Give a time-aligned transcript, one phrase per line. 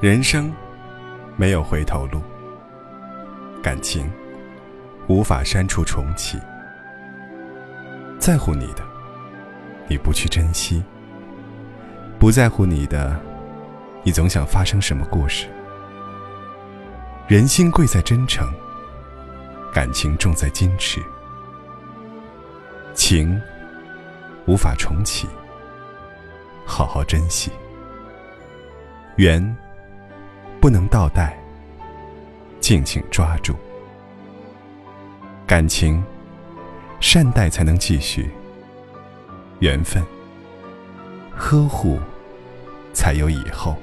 [0.00, 0.52] 人生
[1.36, 2.20] 没有回头路，
[3.62, 4.10] 感情
[5.06, 6.38] 无法删除重启。
[8.18, 8.82] 在乎你的，
[9.88, 10.82] 你不去珍惜；
[12.18, 13.18] 不在乎你的，
[14.02, 15.46] 你总想发生什么故事。
[17.26, 18.46] 人心贵在真诚，
[19.72, 21.00] 感情重在矜持。
[22.92, 23.40] 情
[24.46, 25.26] 无法重启，
[26.66, 27.50] 好好珍惜；
[29.16, 29.56] 缘
[30.64, 31.38] 不能倒带，
[32.58, 33.54] 静静抓住。
[35.46, 36.02] 感情
[37.00, 38.30] 善待才能继续，
[39.58, 40.02] 缘分
[41.36, 42.00] 呵护
[42.94, 43.76] 才有以后。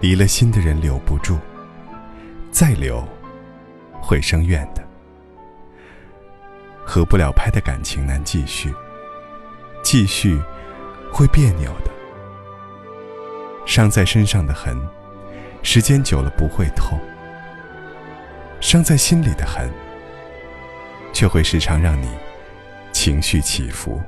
[0.00, 1.36] 离了心的人留不住，
[2.50, 3.06] 再留
[4.00, 4.82] 会生怨的。
[6.86, 8.72] 合不了拍的感情难继续，
[9.82, 10.40] 继续
[11.12, 11.92] 会别扭的。
[13.66, 14.74] 伤在身上的痕，
[15.62, 16.98] 时间久了不会痛；
[18.60, 19.70] 伤在心里的痕，
[21.12, 22.08] 却会时常让你
[22.92, 24.00] 情绪起伏。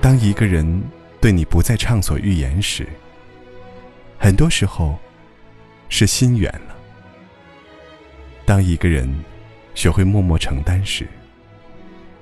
[0.00, 0.82] 当一个人
[1.20, 2.88] 对你不再畅所欲言时，
[4.18, 4.98] 很多时候
[5.88, 6.74] 是心远了。
[8.44, 9.08] 当一个人，
[9.74, 11.06] 学会默默承担时，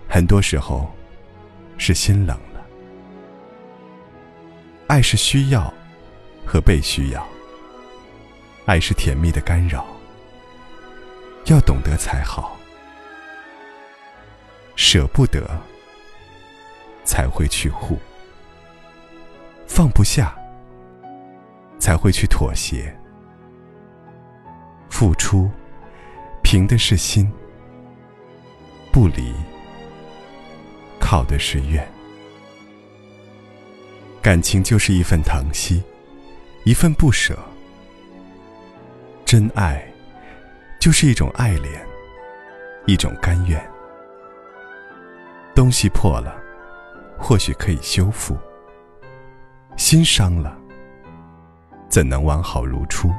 [0.08, 0.90] 很多时候
[1.78, 2.66] 是心冷了。
[4.88, 5.72] 爱是需要
[6.46, 7.26] 和被需要，
[8.64, 9.84] 爱是甜蜜的干扰，
[11.46, 12.56] 要懂得才好。
[14.76, 15.58] 舍不得
[17.04, 17.98] 才会去护，
[19.66, 20.36] 放不下
[21.78, 22.94] 才会去妥协，
[24.88, 25.50] 付出
[26.42, 27.30] 凭的是心。
[28.92, 29.32] 不离，
[30.98, 31.86] 靠的是愿。
[34.22, 35.82] 感情就是一份疼惜，
[36.66, 37.38] 一份不舍。
[39.24, 39.80] 真爱，
[40.80, 41.86] 就是一种爱恋，
[42.86, 43.64] 一种甘愿。
[45.54, 46.36] 东西破了，
[47.16, 48.34] 或许可以修复；
[49.76, 50.58] 心伤了，
[51.88, 53.12] 怎能完好如初？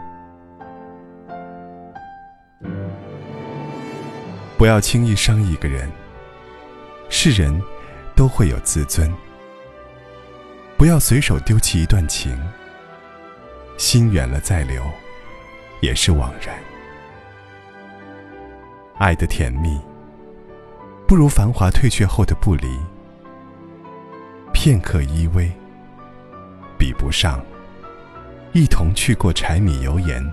[4.57, 5.89] 不要轻易伤一个人。
[7.07, 7.57] 是人
[8.13, 9.09] 都会有自尊，
[10.75, 12.37] 不要随手丢弃一段情。
[13.77, 14.83] 心远了再留，
[15.81, 16.57] 也是枉然。
[18.97, 19.79] 爱的甜蜜，
[21.07, 22.67] 不如繁华退却后的不离。
[24.51, 25.51] 片刻依偎，
[26.79, 27.39] 比不上
[28.53, 30.27] 一同去过柴米油盐、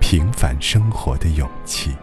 [0.00, 1.94] 平凡生活的勇气。